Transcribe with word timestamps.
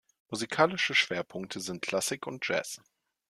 Musikalische 0.31 0.95
Schwerpunkte 0.95 1.59
sind 1.59 1.83
Klassik 1.83 2.25
und 2.25 2.43
Jazz. 2.47 2.81